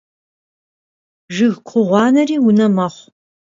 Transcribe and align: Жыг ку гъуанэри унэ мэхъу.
Жыг 1.35 1.55
ку 1.67 1.77
гъуанэри 1.87 2.37
унэ 2.47 2.67
мэхъу. 2.75 3.05